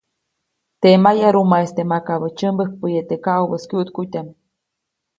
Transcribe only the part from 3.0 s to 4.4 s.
teʼ kaʼubäʼis kyuʼtkutyaʼm.